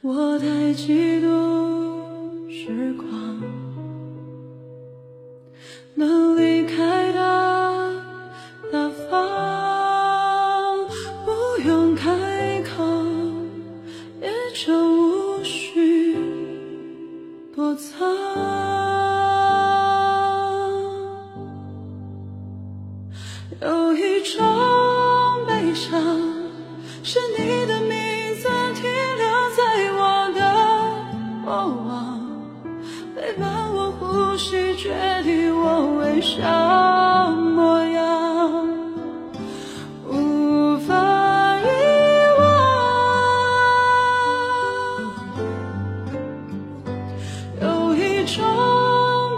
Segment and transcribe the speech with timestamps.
[0.00, 3.07] 我太嫉妒时光
[31.68, 32.18] 过往
[33.14, 34.90] 陪伴我呼吸，决
[35.22, 38.66] 定我微笑模样，
[40.08, 41.66] 无法遗
[42.38, 42.42] 忘。
[47.60, 48.42] 有一种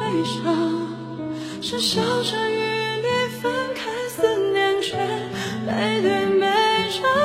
[0.00, 0.40] 悲伤，
[1.60, 3.08] 是笑着与你
[3.42, 4.22] 分开，思
[4.52, 4.96] 念却
[5.66, 6.08] 背对
[6.40, 6.46] 背
[6.90, 7.23] 站。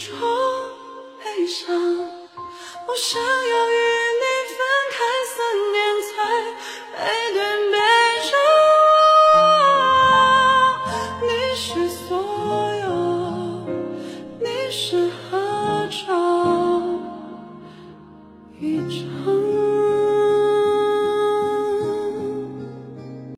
[0.00, 0.16] 种
[1.22, 1.76] 悲伤。
[1.76, 3.76] 我想要与
[4.20, 4.58] 你分
[4.90, 4.96] 开
[5.28, 5.36] 三
[5.72, 5.76] 年
[6.08, 6.10] 才
[6.96, 6.98] 背
[7.34, 7.38] 对
[7.70, 7.76] 背
[8.30, 8.32] 着
[9.36, 9.38] 我，
[11.20, 12.08] 你是所
[12.80, 12.88] 有，
[14.40, 16.00] 你是合照
[18.58, 19.19] 一张。